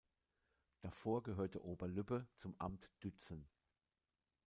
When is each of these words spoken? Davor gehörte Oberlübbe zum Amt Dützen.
Davor 0.81 1.21
gehörte 1.21 1.63
Oberlübbe 1.63 2.25
zum 2.35 2.55
Amt 2.59 2.89
Dützen. 3.03 3.47